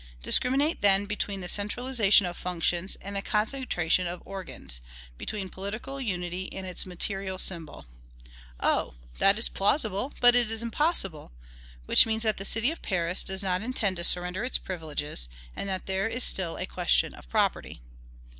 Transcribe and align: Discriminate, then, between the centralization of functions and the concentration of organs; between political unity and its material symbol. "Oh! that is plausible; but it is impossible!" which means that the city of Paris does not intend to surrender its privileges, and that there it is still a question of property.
Discriminate, 0.23 0.81
then, 0.81 1.05
between 1.05 1.41
the 1.41 1.47
centralization 1.47 2.25
of 2.25 2.35
functions 2.35 2.97
and 3.03 3.15
the 3.15 3.21
concentration 3.21 4.07
of 4.07 4.23
organs; 4.25 4.81
between 5.15 5.47
political 5.47 6.01
unity 6.01 6.51
and 6.51 6.65
its 6.65 6.87
material 6.87 7.37
symbol. 7.37 7.85
"Oh! 8.59 8.95
that 9.19 9.37
is 9.37 9.47
plausible; 9.47 10.11
but 10.19 10.33
it 10.33 10.49
is 10.49 10.63
impossible!" 10.63 11.31
which 11.85 12.07
means 12.07 12.23
that 12.23 12.37
the 12.37 12.45
city 12.45 12.71
of 12.71 12.81
Paris 12.81 13.21
does 13.21 13.43
not 13.43 13.61
intend 13.61 13.97
to 13.97 14.03
surrender 14.03 14.43
its 14.43 14.57
privileges, 14.57 15.29
and 15.55 15.69
that 15.69 15.85
there 15.85 16.09
it 16.09 16.15
is 16.15 16.23
still 16.23 16.57
a 16.57 16.65
question 16.65 17.13
of 17.13 17.29
property. 17.29 17.79